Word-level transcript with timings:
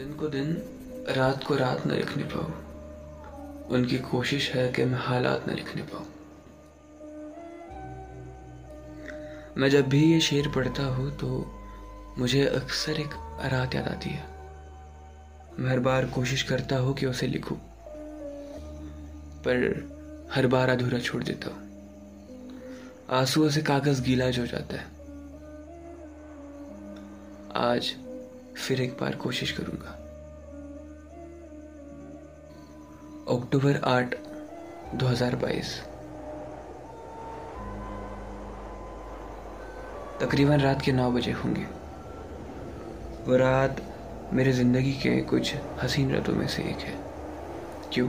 दिन 0.00 0.12
को 0.12 0.28
दिन, 0.28 0.52
रात 1.08 1.42
को 1.44 1.54
रात 1.56 1.86
न 1.86 1.90
लिखने 1.90 2.22
पाऊँ 2.24 3.68
उनकी 3.68 3.98
कोशिश 3.98 4.50
है 4.50 4.72
कि 4.72 4.84
मैं 4.84 4.98
हालात 4.98 5.48
न 5.48 5.54
लिखने 5.54 5.82
पाऊँ। 5.82 6.06
मैं 9.56 9.68
जब 9.68 9.88
भी 9.88 10.12
ये 10.12 10.20
शेर 10.20 10.48
पढ़ता 10.48 10.82
हूँ 10.82 11.10
तो 11.16 11.28
मुझे 12.18 12.46
अक्सर 12.46 13.00
एक 13.00 13.14
रात 13.52 13.74
याद 13.74 13.88
आती 13.88 14.10
है। 14.10 14.24
मैं 15.58 15.70
हर 15.70 15.80
बार 15.80 16.06
कोशिश 16.06 16.42
करता 16.42 16.76
हूँ 16.76 16.94
कि 16.94 17.06
उसे 17.06 17.26
लिखूं, 17.26 17.56
पर 19.38 20.28
हर 20.32 20.46
बार 20.46 20.68
अधूरा 20.68 20.98
छोड़ 20.98 21.24
देता 21.24 21.50
हूँ। 21.50 21.60
आंसुओं 23.10 23.48
से 23.48 23.62
कागज़ 23.62 24.02
गीला 24.02 24.24
हो 24.24 24.46
जाता 24.46 24.76
है। 24.76 24.86
आज 27.68 27.94
फिर 28.56 28.80
एक 28.80 28.92
बार 29.00 29.14
कोशिश 29.16 29.50
करूँगा। 29.52 29.96
अक्टूबर 33.30 33.80
आठ 33.84 34.14
2022 34.94 35.80
तकरीबन 40.20 40.60
रात 40.60 40.82
के 40.82 40.92
नौ 40.92 41.10
बजे 41.10 41.32
होंगे। 41.32 41.62
वो 43.26 43.36
रात 43.36 43.82
मेरे 44.32 44.52
ज़िंदगी 44.52 44.92
के 44.92 45.20
कुछ 45.20 45.54
हसीन 45.82 46.12
रातों 46.12 46.32
में 46.32 46.48
से 46.48 46.62
एक 46.62 46.78
है। 46.78 46.98
क्यों? 47.92 48.08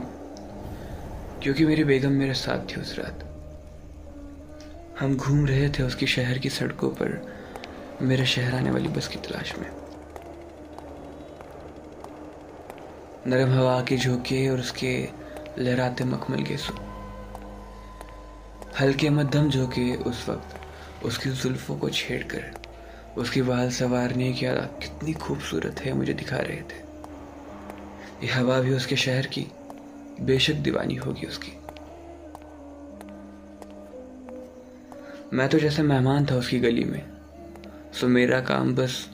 क्योंकि 1.42 1.66
मेरी 1.66 1.84
बेगम 1.84 2.12
मेरे 2.12 2.34
साथ 2.34 2.58
थी 2.58 2.80
उस 2.80 2.98
रात। 2.98 3.24
हम 5.00 5.16
घूम 5.16 5.46
रहे 5.46 5.68
थे 5.68 5.82
उसकी 5.82 6.06
शहर 6.06 6.38
की 6.38 6.50
सड़कों 6.50 6.88
पर, 6.88 7.36
मेरे 8.02 8.26
शहर 8.26 8.54
आने 8.54 8.70
वाली 8.70 8.88
बस 8.88 9.08
की 9.08 9.16
तलाश 9.16 9.58
में। 9.58 9.81
नरम 13.26 13.52
हवा 13.52 13.80
के 13.80 13.96
झोंके 13.96 14.48
और 14.48 14.60
उसके 14.60 15.08
लहराते 15.58 16.04
मखमल 16.04 16.42
के 16.42 16.56
सु 16.56 16.72
हल्के 18.80 19.10
मध्यम 19.10 19.50
झोंके 19.50 19.94
उस 19.96 20.28
वक्त 20.28 21.04
उसकी 21.04 21.30
जुल्फों 21.30 21.76
को 21.76 21.90
छेड़ 21.90 22.22
कर 22.22 22.50
उसकी 23.16 23.42
बाल 23.42 23.70
संवारने 23.70 24.32
की 24.32 24.46
आदत 24.46 24.78
कितनी 24.82 25.12
खूबसूरत 25.12 25.80
है 25.80 25.92
मुझे 25.92 26.14
दिखा 26.14 26.36
रहे 26.36 26.56
थे। 26.56 26.80
ये 28.26 28.32
हवा 28.32 28.58
भी 28.60 28.74
उसके 28.74 28.96
शहर 28.96 29.26
की 29.26 29.46
बेशक 30.20 30.54
दीवानी 30.54 30.94
होगी 30.94 31.26
उसकी। 31.26 31.52
मैं 35.36 35.48
तो 35.48 35.58
जैसे 35.58 35.82
मेहमान 35.82 36.26
था 36.26 36.36
उसकी 36.36 36.60
गली 36.60 36.84
में 36.84 37.02
सो 37.92 38.08
मेरा 38.08 38.40
काम 38.40 38.74
बस 38.74 39.06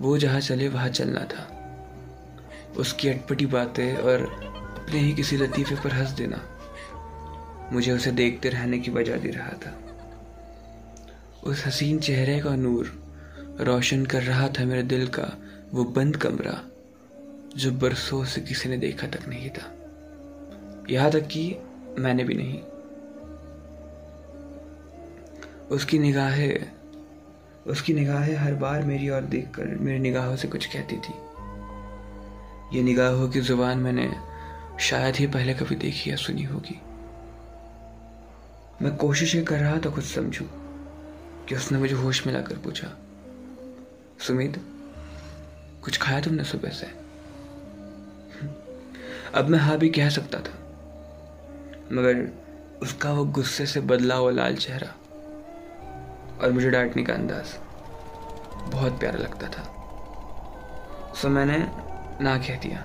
वो 0.00 0.18
जहाँ 0.18 0.40
चले 0.40 0.68
वहाँ 0.68 0.88
चलना 0.88 1.24
था। 1.24 1.55
उसकी 2.78 3.08
अटपटी 3.08 3.46
बातें 3.46 3.96
और 3.96 4.22
अपने 4.78 4.98
ही 4.98 5.14
किसी 5.14 5.36
लतीफ़े 5.36 5.76
पर 5.76 5.92
हंस 5.92 6.10
देना। 6.10 6.40
मुझे 7.72 7.92
उसे 7.92 8.10
देखते 8.10 8.48
रहने 8.48 8.78
की 8.78 8.90
वजह 8.90 9.16
दे 9.16 9.28
रहा 9.28 9.52
था। 9.66 9.78
उस 11.44 11.66
हसीन 11.66 11.98
चेहरे 11.98 12.40
का 12.40 12.56
नूर 12.56 12.92
रोशन 13.60 14.06
कर 14.06 14.22
रहा 14.22 14.48
था 14.48 14.64
मेरे 14.64 14.82
दिल 14.82 15.06
का 15.06 15.38
वो 15.72 15.84
बंद 15.84 16.16
कमरा, 16.16 16.60
जो 17.56 17.72
बरसों 17.72 18.24
से 18.24 18.40
किसी 18.40 18.68
ने 18.68 18.76
देखा 18.76 19.06
तक 19.06 19.28
नहीं 19.28 19.50
था। 19.50 19.72
यहाँ 20.90 21.10
तक 21.10 21.26
कि 21.26 21.56
मैंने 21.98 22.24
भी 22.24 22.34
नहीं। 22.34 22.60
उसकी 25.68 25.98
निगाहें 25.98 26.72
उसकी 27.66 27.94
निगाहें 27.94 28.36
हर 28.36 28.54
बार 28.54 28.82
मेरी 28.82 29.08
ओर 29.10 29.20
देखकर 29.20 29.64
मेरी 29.64 29.98
निगाहों 29.98 30.36
से 30.36 30.48
कुछ 30.48 30.66
कहती 30.66 30.96
थी। 30.96 31.14
ये 32.72 32.82
निगाहों 32.82 33.28
की 33.28 33.40
ज़ुबान 33.40 33.78
मैंने 33.78 34.16
शायद 34.80 35.16
ही 35.16 35.26
पहले 35.26 35.54
कभी 35.54 35.76
देखी 35.76 36.10
या 36.10 36.16
सुनी 36.16 36.42
होगी। 36.42 36.80
मैं 38.82 38.96
कोशिशें 38.96 39.44
कर 39.44 39.58
रहा 39.58 39.76
था 39.76 39.90
कुछ 39.90 40.04
समझू 40.04 40.44
कि 41.48 41.54
उसने 41.54 41.78
मुझे 41.78 41.94
होश 41.94 42.26
में 42.26 42.34
लाकर 42.34 42.54
पूछा, 42.54 42.88
सुमित, 44.18 44.60
कुछ 45.82 45.98
खाया 45.98 46.20
तुमने 46.20 46.44
सुबह 46.44 46.68
से? 46.68 46.86
अब 49.34 49.48
मैं 49.48 49.58
हाँ 49.58 49.78
भी 49.78 49.88
कह 49.88 50.08
सकता 50.08 50.38
था, 50.38 50.58
मगर 51.92 52.28
उसका 52.82 53.12
वो 53.12 53.24
गुस्से 53.24 53.66
से 53.66 53.80
बदला 53.80 54.14
हुआ 54.14 54.30
लाल 54.30 54.56
चेहरा 54.56 54.94
और 56.42 56.52
मुझे 56.52 56.70
डांटने 56.70 57.02
का 57.02 57.14
अंदाज 57.14 57.46
बहुत 58.72 59.00
प्यारा 59.00 59.18
लगता 59.18 59.48
था। 59.48 59.72
सो 61.16 61.28
मैंने 61.28 61.85
ना 62.20 62.38
कह 62.38 62.56
दिया। 62.56 62.84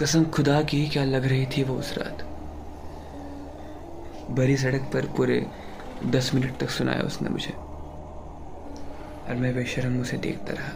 कसम 0.00 0.24
खुदा 0.24 0.62
की 0.62 0.88
क्या 0.88 1.04
लग 1.04 1.24
रही 1.24 1.46
थी 1.46 1.62
वो 1.62 1.74
उस 1.74 1.98
रात। 1.98 2.22
भरी 4.30 4.56
सड़क 4.56 4.90
पर 4.92 5.06
पूरे 5.06 5.46
दस 6.06 6.34
मिनट 6.34 6.58
तक 6.58 6.70
सुनाया 6.70 7.00
उसने 7.00 7.28
मुझे। 7.28 7.52
और 9.28 9.34
मैं 9.34 9.54
बेशरम 9.54 10.00
उसे 10.00 10.16
देखता 10.16 10.52
रहा, 10.52 10.72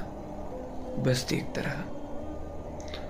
बस 1.02 1.26
देखता 1.28 1.60
रहा। 1.60 1.82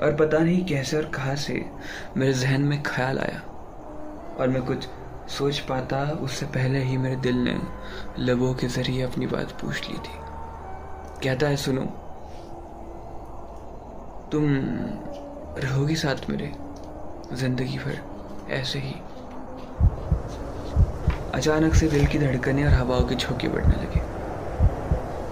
और 0.04 0.16
पता 0.16 0.38
नहीं 0.38 0.65
कैसे 0.65 0.97
और 0.97 1.04
कहा 1.04 1.34
से 1.34 1.70
मेरे 2.16 2.32
जहन 2.32 2.60
में 2.60 2.82
ख्याल 2.82 3.19
आया। 3.19 3.41
और 4.41 4.48
मैं 4.48 4.62
कुछ 4.62 4.88
सोच 5.28 5.59
पाता 5.59 6.03
उससे 6.04 6.47
पहले 6.47 6.78
ही 6.78 6.97
मेरे 6.97 7.16
दिल 7.16 7.36
ने 7.36 7.60
लबों 8.19 8.54
के 8.54 8.66
ज़रिए 8.66 9.03
अपनी 9.03 9.26
बात 9.26 9.60
पूछ 9.60 9.88
ली 9.88 9.94
थी। 9.94 10.26
कहता 11.22 11.47
है, 11.47 11.56
सुनो 11.56 12.05
तुम 14.32 14.44
रहोगी 15.59 15.97
साथ 15.97 16.31
मेरे, 16.31 16.53
ज़िंदगी 17.32 17.78
भर, 17.78 17.98
ऐसे 18.50 18.78
ही। 18.78 18.94
अचानक 21.34 21.75
से 21.75 21.88
दिल 21.88 22.06
की 22.06 22.19
धड़कनें 22.19 22.65
और 22.65 22.72
हवाओं 22.72 23.04
के 23.04 23.15
झोंके 23.15 23.48
बढ़ने 23.48 23.75
लगे। 23.75 24.00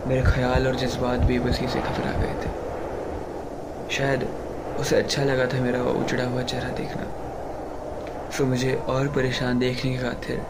मेरे 0.09 0.23
ख्याल 0.23 0.67
और 0.67 0.77
जज्बात 0.77 1.21
बेबसी 1.21 1.69
से 1.69 1.81
घबरा 1.81 2.13
गए 2.13 2.35
थे। 2.45 2.51
शायद 3.95 4.25
उसे 4.81 4.97
अच्छा 4.97 5.25
लगा 5.25 5.47
था 5.47 5.61
मेरा 5.61 5.83
उजड़ा 5.83 6.25
हुआ 6.25 6.43
चेहरा 6.43 6.69
देखना। 6.69 8.31
सो 8.31 8.47
मुझे 8.47 8.75
और 8.75 9.09
परेशान 9.09 9.59
देखने 9.59 9.91
की 9.91 9.99
खातिर 9.99 10.47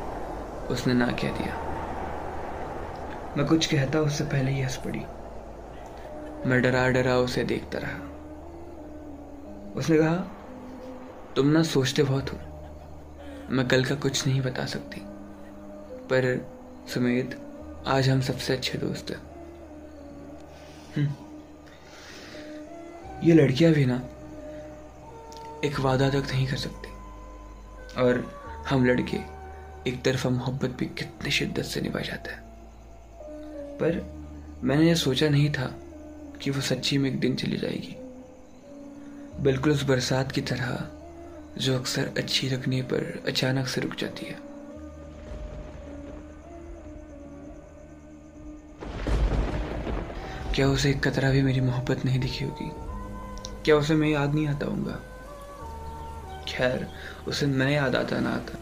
उसने 0.71 0.95
ना 0.95 1.07
कह 1.07 1.29
दिया। 1.29 1.61
मैं 3.37 3.47
कुछ 3.47 3.67
कहता 3.67 4.01
उससे 4.01 4.25
पहले 4.25 4.51
ही 4.51 4.63
हंस 4.63 4.77
पड़ी। 4.77 5.05
मैं 6.47 6.63
डरा 6.63 6.89
डरा 6.89 7.17
उसे 7.17 7.45
देखता 7.45 7.79
रहा। 7.79 8.14
उसने 9.77 9.99
कहा, 9.99 10.17
तुम 11.37 11.47
ना 11.47 11.63
सोचते 11.63 12.03
बहुत 12.03 12.31
हो। 12.31 12.37
मैं 13.51 13.69
कल 13.69 13.85
का 13.85 13.95
कुछ 13.95 14.27
नहीं 14.27 14.41
बता 14.41 14.67
सकती। 14.67 15.01
पर 16.05 16.53
सुमेध 16.95 17.41
आज 17.87 18.09
हम 18.09 18.21
सबसे 18.21 18.53
अच्छे 18.53 18.79
दोस्त 18.79 19.11
हैं। 19.11 19.23
हम्म। 20.97 21.15
ये 23.29 23.35
लड़कियाँ 23.35 23.73
भी 23.73 23.87
ना, 23.87 23.97
एक 25.65 25.81
वादा 25.81 26.11
तक 26.11 26.27
नहीं 26.31 26.47
कर 26.47 26.57
सकती। 26.57 26.89
और 28.01 28.43
हम 28.69 28.87
लड़के, 28.87 29.17
एक 29.91 30.03
तरफा 30.05 30.29
मोहब्बत 30.31 30.71
भी 30.71 30.87
कितनी 30.87 31.31
शिद्दत 31.31 31.63
से 31.63 31.81
निभा 31.81 32.01
जाता 32.01 32.33
है। 32.33 32.43
पर 33.77 34.15
मैंने 34.63 34.89
यह 34.89 34.95
सोचा 34.95 35.29
नहीं 35.29 35.53
था 35.53 35.75
कि 36.43 36.51
वो 36.51 36.61
सच्ची 36.61 36.99
में 36.99 37.11
एक 37.11 37.21
दिन 37.21 37.37
चली 37.37 37.57
जाएगी। 37.57 38.04
बिल्कुल 39.41 39.73
उस 39.73 39.83
बरसात 39.83 40.33
की 40.33 40.41
तरह, 40.41 40.89
जो 41.59 41.79
अक्सर 41.79 42.15
अच्छी 42.19 42.49
रखने 42.49 42.83
पर 42.83 43.25
अचानक 43.29 43.67
से 43.67 43.81
रुक 43.81 43.95
जाती 43.95 44.27
है। 44.27 44.55
क्या 50.55 50.69
उसे 50.69 50.91
एक 50.91 51.09
कतरा 51.09 51.31
भी 51.31 51.43
मेरी 51.43 51.61
मोहब्बत 51.61 52.05
नहीं 52.05 52.21
दिखी 52.21 52.45
होगी? 52.45 52.71
क्या 53.65 53.77
उसे 53.77 53.95
मैं 53.95 54.09
याद 54.09 54.35
नहीं 54.35 54.49
आता 54.49 54.67
हूँ 54.67 54.93
खैर, 56.49 56.89
उसे 57.29 57.47
मैं 57.47 57.71
याद 57.71 57.97
आता 57.97 58.21
ना 58.21 58.31
आता। 58.31 58.59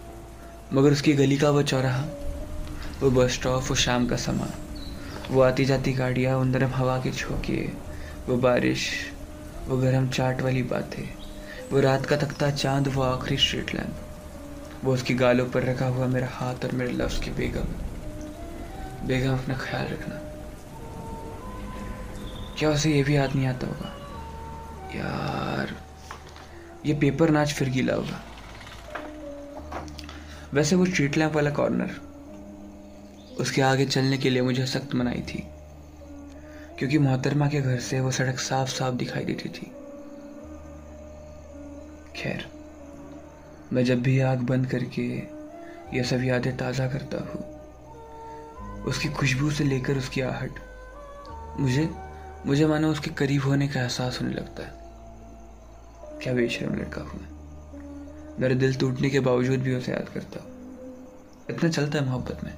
मगर 0.73 0.93
उसकी 0.93 1.13
गली 1.13 1.37
का 1.37 1.51
वो 1.51 1.63
चौराहा, 1.63 2.05
वो 3.03 3.11
बस 3.11 3.31
स्टॉप, 3.31 3.63
वो 3.69 3.75
शाम 3.75 4.07
का 4.07 4.17
समा, 4.17 4.47
वो 5.31 5.41
आती 5.41 5.65
जाती 5.65 5.93
गाड़ियाँ 5.93 6.45
नरम 6.45 6.71
हवा 6.71 6.99
के 6.99 7.11
झोंके 7.11 7.69
वो 8.29 8.37
बारिश 8.37 9.12
वो 9.69 9.77
गर्म 9.77 10.09
चाट 10.09 10.43
वाली 10.43 10.63
बातें 10.63 11.15
वो 11.73 11.81
रात 11.81 12.07
का 12.07 12.17
तकता 12.17 12.51
चाँद, 12.51 12.89
वो 12.89 13.03
आखिरी 13.03 13.37
स्ट्रीट 13.37 13.75
लैम्प 13.75 13.97
वो 14.85 14.95
उसकी 14.95 15.15
गालों 15.15 15.47
पर 15.47 15.63
रखा 15.63 15.87
हुआ 15.87 16.07
मेरा 16.07 16.29
हाथ 16.31 16.55
और 16.55 16.73
मेरे 16.73 16.93
लफ्ज़ 16.93 17.21
की 17.21 17.31
बेगम। 17.31 17.65
बेगम 19.07 19.33
अपना 19.33 19.55
ख्याल 19.55 19.87
रखना। 19.87 20.15
क्या 22.59 22.71
उसे 22.71 22.93
ये 22.93 23.03
भी 23.03 23.17
याद 23.17 23.35
नहीं 23.35 23.47
आता 23.47 23.67
होगा? 23.67 23.99
यार, 24.95 25.77
ये 26.87 26.95
पेपर 26.95 27.31
नाच 27.31 27.53
फिर 27.53 27.69
गीला 27.69 27.95
होगा। 27.95 28.25
वैसे 30.55 30.77
वो 30.77 30.87
स्ट्रीट 30.87 31.17
लैम्प 31.17 31.35
वाला 31.35 31.51
कॉर्नर 31.51 31.91
उसके 33.41 33.63
आगे 33.63 33.87
चलने 33.87 34.19
के 34.19 34.31
लिए 34.31 34.43
मुझे 34.43 34.67
सख्त 34.67 34.95
मनाई 34.95 35.21
थी। 35.21 35.52
क्योंकि 36.83 36.99
मोहतरमा 36.99 37.47
के 37.49 37.61
घर 37.61 37.79
से 37.79 37.99
वो 38.01 38.11
सड़क 38.11 38.39
साफ़ 38.39 38.69
साफ़ 38.69 38.95
दिखाई 38.95 39.25
देती 39.25 39.49
थी। 39.49 39.67
खैर, 42.17 42.47
मैं 43.73 43.85
जब 43.85 44.03
भी 44.03 44.19
आग 44.21 44.39
बंद 44.39 44.67
करके 44.67 45.03
ये 45.97 46.05
सब 46.05 46.25
यादें 46.25 46.57
ताज़ा 46.57 46.87
करता 46.89 47.19
हूँ, 47.19 47.45
उसकी 48.83 49.09
खुशबू 49.09 49.51
से 49.51 49.65
लेकर 49.65 49.99
उसकी 49.99 50.21
आहट, 50.21 50.51
मुझे 51.61 51.89
मुझे 52.47 52.67
मानो 52.67 52.91
उसके 52.91 53.11
करीब 53.11 53.43
होने 53.43 53.69
का 53.69 53.81
एहसास 53.81 54.21
होने 54.23 54.35
लगता 54.35 54.63
है। 54.63 54.73
क्या 56.23 56.33
बेशरम 56.33 56.75
लड़का 56.75 57.03
हूँ 57.03 57.21
मैं। 57.21 58.39
मेरे 58.41 58.55
दिल 58.55 58.75
टूटने 58.75 59.11
के 59.11 59.21
बावजूद 59.21 59.59
भी 59.59 59.75
उसे 59.75 59.93
याद 59.93 60.09
करता 60.09 60.43
हूँ। 60.43 60.51
इतना 61.51 61.71
चलता 61.71 61.99
है 61.99 62.05
मोहब्बत 62.05 62.45
में। 62.45 62.53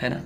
है 0.00 0.08
ना? 0.08 0.22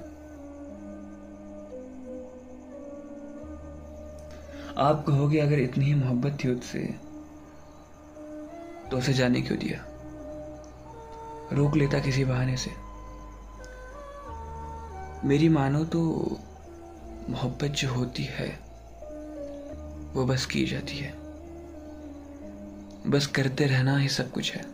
आप 4.78 5.04
कहोगे, 5.06 5.38
अगर 5.38 5.58
इतनी 5.58 5.84
ही 5.84 5.94
मोहब्बत 5.94 6.38
थी 6.44 6.48
उससे 6.48 6.94
तो 8.90 8.98
उसे 8.98 9.12
जाने 9.12 9.42
क्यों 9.42 9.58
दिया? 9.58 9.84
रोक 11.52 11.76
लेता 11.76 11.98
किसी 11.98 12.24
बहाने 12.24 12.56
से। 12.56 12.70
मेरी 15.28 15.48
मानो 15.48 15.84
तो 15.84 16.00
मोहब्बत 17.30 17.70
जो 17.70 17.94
होती 17.94 18.24
है, 18.24 18.58
वो 20.12 20.24
बस 20.24 20.46
की 20.46 20.66
जाती 20.66 20.98
है। 20.98 21.14
बस 23.06 23.26
करते 23.26 23.66
रहना 23.66 23.96
ही 23.96 24.08
सब 24.08 24.30
कुछ 24.30 24.54
है। 24.54 24.64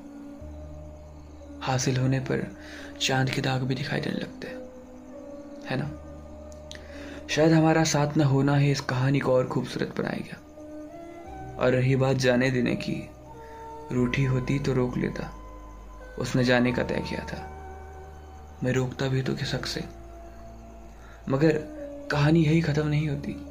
हासिल 1.60 1.96
होने 1.96 2.20
पर 2.20 2.56
चाँद 3.00 3.31
के 3.31 3.40
दाग 3.40 3.62
भी 3.62 3.75
दिखाई 3.75 4.00
देने 4.00 4.16
लगते 4.16 4.46
हैं। 4.46 4.56
है 5.66 5.76
ना? 5.76 6.01
शायद 7.32 7.52
हमारा 7.52 7.84
साथ 7.84 8.17
न 8.17 8.20
होना 8.20 8.56
ही 8.56 8.70
इस 8.70 8.81
कहानी 8.81 9.19
को 9.19 9.34
और 9.34 9.46
खूबसूरत 9.46 9.94
बनाएगा 9.99 10.37
और 11.58 11.73
रही 11.73 11.96
बात 11.96 12.17
जाने 12.17 12.50
देने 12.50 12.75
की, 12.75 13.08
रूठी 13.93 14.25
होती 14.25 14.58
तो 14.58 14.73
रोक 14.73 14.96
लेता, 14.96 15.32
उसने 16.19 16.44
जाने 16.44 16.73
का 16.73 16.82
तय 16.82 17.05
किया 17.08 17.20
था। 17.20 17.49
मैं 18.64 18.73
रोकता 18.73 19.08
भी 19.08 19.23
तो 19.23 19.34
किस 19.34 19.55
हक 19.55 19.67
से। 19.67 19.84
मगर 21.29 21.52
कहानी 22.11 22.44
यही 22.44 22.61
ख़त्म 22.61 22.87
नहीं 22.87 23.08
होती। 23.08 23.46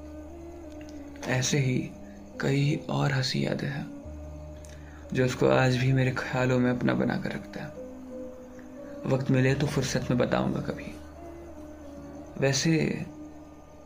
ऐसे 1.31 1.57
ही 1.57 1.89
कई 2.41 2.85
और 2.89 3.11
हँसी 3.11 3.45
यादें 3.45 3.67
हैं, 3.67 3.87
जो 5.13 5.25
उसको 5.25 5.47
आज 5.47 5.77
भी 5.77 5.93
मेरे 5.93 6.11
ख्यालों 6.11 6.59
में 6.59 6.71
अपना 6.71 6.93
बना 6.93 7.17
कर 7.17 7.29
रखता 7.29 7.63
है। 7.63 7.69
वक्त 9.05 9.31
मिले 9.31 9.55
तो 9.55 9.67
फुर्सत 9.67 10.07
में 10.09 10.19
बताऊँगा 10.19 10.59
कभी। 10.59 10.95
वैसे 12.39 13.05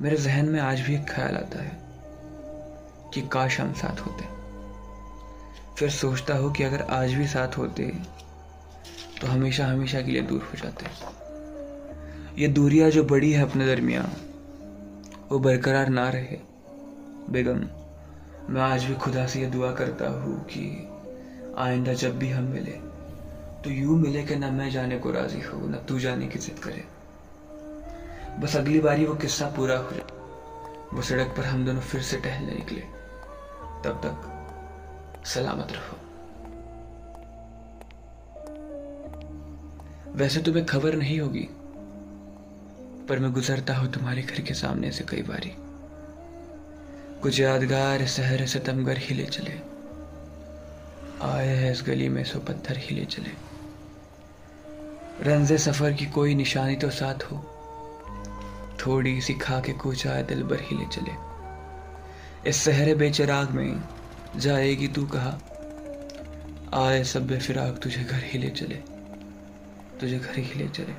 मेरे 0.02 0.16
जहन 0.18 0.50
में 0.50 0.60
आज 0.60 0.80
भी 0.82 0.94
एक 0.96 1.06
ख्याल 1.10 1.36
आता 1.36 1.62
है 1.64 1.72
कि 3.14 3.22
काश 3.34 3.60
हम 3.60 3.74
साथ 3.74 4.00
होते। 4.00 4.24
फिर 5.78 5.90
सोचता 5.90 6.36
हूँ 6.38 6.52
कि 6.54 6.64
अगर 6.64 6.82
आज 6.92 7.14
भी 7.14 7.28
साथ 7.28 7.58
होते 7.58 7.84
तो 9.22 9.28
हमेशा 9.28 9.68
हमेशा 9.68 10.02
के 10.02 10.12
लिए 10.12 10.22
दूर 10.22 10.42
हो 10.44 10.58
जाते। 10.58 10.86
ये 12.42 12.48
दूरियाँ 12.48 12.90
जो 12.92 13.04
बड़ी 13.04 13.32
है 13.32 13.44
अपने 13.44 13.66
दरमियान, 13.66 14.12
वो 15.32 15.40
बरकरार 15.40 15.90
ना 15.90 16.10
रहे। 16.10 16.38
बेगम, 17.30 17.62
मैं 18.50 18.62
आज 18.62 18.84
भी 18.84 18.96
खुदा 18.96 19.26
से 19.28 19.40
ये 19.40 19.46
दुआ 19.48 19.72
करता 19.72 20.10
हूँ 20.14 20.40
कि 20.46 20.66
आइंदा 21.58 21.94
जब 21.94 22.18
भी 22.20 22.30
हम 22.30 22.44
मिले 22.44 22.78
तो 23.64 23.70
यूँ 23.70 23.98
मिले 24.00 24.24
कि 24.24 24.36
ना 24.36 24.52
मैं 24.52 24.70
जाने 24.72 24.98
को 24.98 25.12
राज़ी 25.12 25.42
हूँ, 25.42 25.70
ना 25.72 25.78
तू 25.78 26.00
जाने 26.00 26.28
की 26.28 26.40
जिद 26.40 26.60
करे। 26.60 26.84
बस 28.40 28.56
अगली 28.56 28.80
बारी 28.80 29.06
वो 29.06 29.16
किस्सा 29.16 29.48
पूरा 29.48 29.78
हो 29.78 29.92
जाए। 29.92 30.14
वो 30.94 31.02
सड़क 31.02 31.34
पर 31.38 31.46
हम 31.46 31.66
दोनों 31.66 31.82
फिर 31.82 32.02
से 32.02 32.18
टहलने 32.18 32.54
निकले। 32.54 32.82
तब 33.84 34.02
तक 34.06 35.26
सलामत 35.26 35.72
रहो। 35.72 35.98
वैसे 40.14 40.42
तुम्हें 40.42 40.66
खबर 40.66 40.96
नहीं 40.96 41.20
होगी, 41.20 41.48
पर 43.10 43.20
मैं 43.20 43.32
गुजरता 43.34 43.76
हूँ 43.76 43.92
तुम्हारे 43.92 44.22
घर 44.22 44.42
के 44.42 44.54
सामने 44.54 44.92
से 44.92 45.04
कई 45.04 45.22
बारी। 45.22 45.52
कुछ 47.22 47.40
यादगार 47.40 48.06
शहर 48.06 48.46
से 48.46 48.60
तमगर 48.60 48.98
हिले 48.98 49.26
चले। 49.26 49.60
आए 51.24 51.48
हैं 51.48 51.72
इस 51.72 51.84
गली 51.88 52.10
में 52.10 52.24
सो 52.24 52.40
पत्थर 52.40 52.78
हिले 52.78 53.06
चले। 53.06 53.32
रंजे 55.22 55.58
सफ़र 55.58 55.94
की 55.94 56.06
कोई 56.06 56.36
निशानी 56.36 56.76
तो 56.76 56.90
साथ 56.90 57.24
हो 57.24 57.38
थोड़ी 58.86 59.22
सी 59.22 59.34
खा 59.34 59.60
के 59.60 59.74
कुछ 59.74 60.08
आए, 60.08 60.24
दिल 60.24 60.44
भर 60.44 60.60
हिले 60.62 60.86
चले। 60.86 61.12
इस 62.50 62.58
सहरे 62.58 62.96
बेचराग 62.96 63.50
में 63.50 63.84
जाएगी 64.36 64.88
तू 64.88 65.08
कहा? 65.16 65.40
आए 66.74 67.04
सब 67.04 67.28
बेफिराग 67.28 67.78
तुझे 67.78 68.04
घर 68.04 68.24
ही 68.24 68.40
ले 68.40 68.50
चले। 68.50 68.76
तुझे 70.02 70.20
घर 70.20 70.38
ही 70.38 70.60
ले 70.60 70.68
चले। 70.68 70.94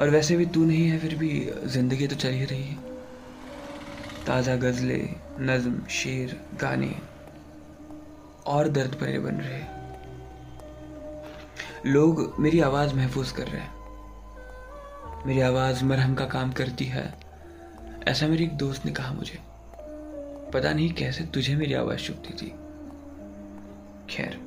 और 0.00 0.10
वैसे 0.10 0.36
भी 0.36 0.46
तू 0.46 0.64
नहीं 0.64 0.88
है, 0.88 0.98
फिर 0.98 1.14
भी 1.14 1.50
ज़िंदगी 1.64 2.06
तो 2.06 2.16
चल 2.16 2.30
ही 2.30 2.44
रही 2.44 2.62
है। 2.62 2.76
ताज़ा 4.26 4.56
गज़लें, 4.56 5.14
नज्म, 5.40 5.86
शेर, 5.90 6.40
गाने, 6.60 6.94
और 8.46 8.68
दर्द 8.68 8.98
भरे 9.00 9.18
बन 9.18 9.34
रहे। 9.34 9.78
लोग 11.86 12.34
मेरी 12.40 12.60
आवाज़ 12.60 12.94
महफूज 12.94 13.30
कर 13.30 13.46
रहे 13.46 13.62
हैं। 13.62 13.77
मेरी 15.26 15.40
आवाज़ 15.40 15.84
मरहम 15.84 16.14
का 16.14 16.24
काम 16.24 16.52
करती 16.52 16.84
है। 16.84 17.14
ऐसा 18.08 18.26
मेरी 18.26 18.44
एक 18.44 18.52
दोस्त 18.52 18.84
ने 18.86 18.92
कहा 18.92 19.12
मुझे। 19.12 19.38
पता 20.54 20.72
नहीं 20.72 20.92
कैसे 20.92 21.24
तुझे 21.24 21.56
मेरी 21.56 21.74
आवाज़ 21.74 21.98
चुपती 21.98 22.34
थी। 22.34 22.50
खैर, 24.10 24.38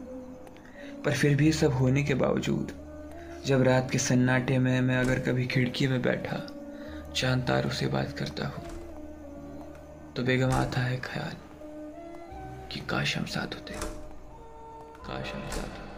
पर 1.06 1.12
फिर 1.12 1.36
भी 1.36 1.52
सब 1.52 1.74
होने 1.74 2.04
के 2.04 2.14
बावजूद, 2.14 2.72
जब 3.46 3.62
रात 3.62 3.92
के 3.92 3.98
सन्नाटे 3.98 4.58
में 4.60 4.80
मैं 4.82 4.98
अगर 4.98 5.20
कभी 5.20 5.46
खिड़की 5.48 5.88
में 5.88 6.02
बैठा, 6.02 6.42
चाँद 7.16 7.44
तारों 7.48 7.70
से 7.70 7.88
बात 7.88 8.12
करता 8.12 8.48
हूँ 8.48 8.64
तो 10.16 10.24
बेगम 10.24 10.52
आता 10.52 10.82
है 10.82 10.98
ख्याल 10.98 11.36
कि 12.72 12.80
काश 12.80 13.18
हम 13.18 13.26
साथ 13.26 13.56
होते। 13.56 13.74
काश 15.06 15.34
हम 15.34 15.50
साथ 15.50 15.91